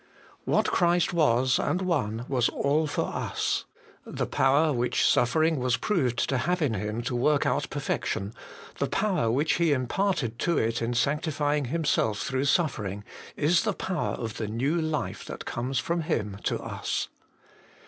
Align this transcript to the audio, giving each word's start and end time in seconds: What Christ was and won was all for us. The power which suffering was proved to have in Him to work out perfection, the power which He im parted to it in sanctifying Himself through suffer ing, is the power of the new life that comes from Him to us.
What 0.45 0.65
Christ 0.71 1.13
was 1.13 1.59
and 1.59 1.79
won 1.79 2.25
was 2.27 2.49
all 2.49 2.87
for 2.87 3.05
us. 3.13 3.65
The 4.03 4.25
power 4.25 4.73
which 4.73 5.05
suffering 5.05 5.59
was 5.59 5.77
proved 5.77 6.27
to 6.29 6.39
have 6.39 6.59
in 6.59 6.73
Him 6.73 7.03
to 7.03 7.15
work 7.15 7.45
out 7.45 7.69
perfection, 7.69 8.33
the 8.79 8.87
power 8.87 9.29
which 9.29 9.57
He 9.57 9.71
im 9.73 9.85
parted 9.85 10.39
to 10.39 10.57
it 10.57 10.81
in 10.81 10.95
sanctifying 10.95 11.65
Himself 11.65 12.17
through 12.21 12.45
suffer 12.45 12.87
ing, 12.87 13.03
is 13.35 13.61
the 13.61 13.73
power 13.73 14.15
of 14.15 14.37
the 14.37 14.47
new 14.47 14.81
life 14.81 15.23
that 15.25 15.45
comes 15.45 15.77
from 15.77 16.01
Him 16.01 16.37
to 16.45 16.59
us. 16.59 17.09